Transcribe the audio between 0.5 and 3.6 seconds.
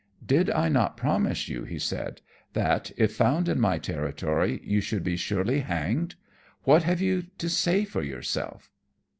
not promise you," he said, "that, if found in